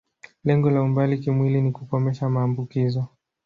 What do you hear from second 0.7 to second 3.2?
la umbali kimwili ni kukomesha maambukizo.